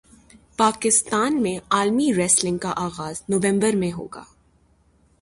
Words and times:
پاکستان 0.57 1.41
میں 1.41 1.59
عالمی 1.69 2.13
ریسلنگ 2.13 2.57
کا 2.57 2.73
اغاز 2.77 3.21
نومبر 3.29 3.71
سے 3.71 3.91
ہوگا 3.91 4.23